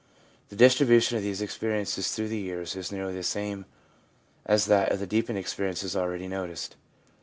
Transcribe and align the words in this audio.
The 0.49 0.55
distribution 0.55 1.17
of 1.17 1.21
these 1.23 1.43
experiences 1.43 2.09
through 2.15 2.29
the 2.29 2.39
years 2.39 2.75
is 2.75 2.91
nearly 2.91 3.13
the 3.13 3.21
same 3.21 3.65
as 4.47 4.65
that 4.65 4.91
of 4.91 4.99
the 4.99 5.05
deepened 5.05 5.37
experiences 5.37 5.95
already 5.95 6.27
noticed. 6.27 6.75